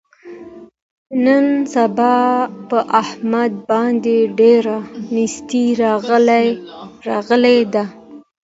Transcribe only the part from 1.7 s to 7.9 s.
سبا په احمد باندې ډېره نیستي راغلې ده.